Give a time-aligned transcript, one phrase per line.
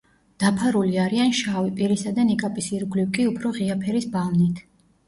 [0.43, 4.69] დაფარული არიან შავი, პირისა და ნიკაპის ირგვლივ კი უფრო ღია ფერის ბალნით.